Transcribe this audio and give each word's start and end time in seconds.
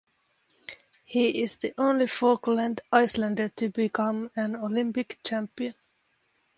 He 1.05 1.43
is 1.43 1.57
the 1.57 1.75
only 1.77 2.07
Falkland 2.07 2.81
Islander 2.91 3.49
to 3.49 3.69
become 3.69 4.31
an 4.35 4.55
Olympic 4.55 5.19
champion. 5.23 5.75